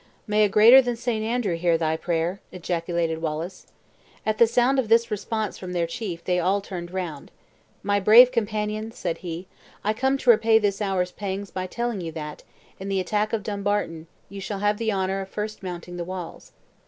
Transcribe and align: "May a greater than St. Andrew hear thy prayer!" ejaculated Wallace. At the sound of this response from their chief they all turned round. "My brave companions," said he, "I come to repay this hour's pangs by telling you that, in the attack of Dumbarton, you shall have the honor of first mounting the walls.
"May 0.25 0.43
a 0.43 0.49
greater 0.49 0.81
than 0.81 0.95
St. 0.95 1.23
Andrew 1.23 1.55
hear 1.55 1.77
thy 1.77 1.95
prayer!" 1.95 2.39
ejaculated 2.51 3.21
Wallace. 3.21 3.67
At 4.25 4.39
the 4.39 4.47
sound 4.47 4.79
of 4.79 4.89
this 4.89 5.11
response 5.11 5.59
from 5.59 5.73
their 5.73 5.85
chief 5.85 6.23
they 6.23 6.39
all 6.39 6.59
turned 6.59 6.89
round. 6.89 7.29
"My 7.83 7.99
brave 7.99 8.31
companions," 8.31 8.97
said 8.97 9.19
he, 9.19 9.47
"I 9.83 9.93
come 9.93 10.17
to 10.17 10.31
repay 10.31 10.57
this 10.57 10.81
hour's 10.81 11.11
pangs 11.11 11.51
by 11.51 11.67
telling 11.67 12.01
you 12.01 12.11
that, 12.13 12.41
in 12.79 12.89
the 12.89 12.99
attack 12.99 13.31
of 13.31 13.43
Dumbarton, 13.43 14.07
you 14.27 14.41
shall 14.41 14.57
have 14.57 14.79
the 14.79 14.91
honor 14.91 15.21
of 15.21 15.29
first 15.29 15.61
mounting 15.61 15.97
the 15.97 16.03
walls. 16.03 16.51